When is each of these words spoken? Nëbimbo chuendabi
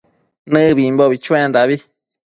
Nëbimbo 0.51 1.03
chuendabi 1.23 1.75